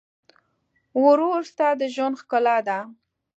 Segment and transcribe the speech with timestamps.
[1.03, 2.79] ورور ستا د ژوند ښکلا ده.